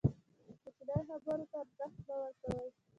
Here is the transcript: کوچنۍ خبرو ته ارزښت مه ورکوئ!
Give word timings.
کوچنۍ 0.63 0.99
خبرو 1.07 1.45
ته 1.51 1.57
ارزښت 1.61 1.95
مه 2.05 2.15
ورکوئ! 2.21 2.69